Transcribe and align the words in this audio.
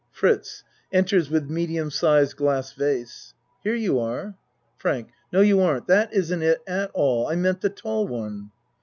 FRITZ 0.11 0.63
(Enters 0.91 1.29
with 1.29 1.47
medium 1.51 1.91
sized 1.91 2.35
glass 2.35 2.71
vase.) 2.73 3.35
Here 3.63 3.75
you 3.75 3.99
are. 3.99 4.33
FRANK 4.77 5.09
No, 5.31 5.41
you 5.41 5.59
aren't. 5.61 5.85
That 5.85 6.11
isn't 6.11 6.41
it 6.41 6.63
at 6.65 6.89
all. 6.95 7.27
I 7.27 7.35
meant 7.35 7.61
the 7.61 7.69
tall 7.69 8.07
one. 8.07 8.49